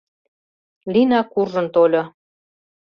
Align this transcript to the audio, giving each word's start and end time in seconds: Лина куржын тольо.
Лина 0.93 1.19
куржын 1.31 1.67
тольо. 1.75 2.03